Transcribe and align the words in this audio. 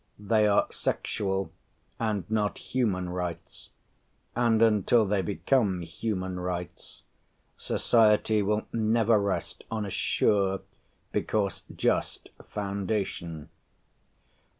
They 0.17 0.47
are 0.47 0.65
sexual, 0.71 1.51
and 1.99 2.25
not 2.27 2.57
human 2.57 3.07
rights, 3.11 3.69
and 4.35 4.59
until 4.59 5.05
they 5.05 5.21
become 5.21 5.83
human 5.83 6.39
rights, 6.39 7.03
society 7.55 8.41
will 8.41 8.65
never 8.73 9.19
rest 9.19 9.63
on 9.69 9.85
a 9.85 9.91
sure, 9.91 10.61
because 11.11 11.61
just, 11.75 12.29
foundation. 12.49 13.49